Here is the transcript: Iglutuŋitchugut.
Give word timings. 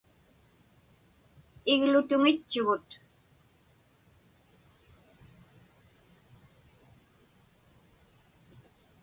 Iglutuŋitchugut. 1.73 2.89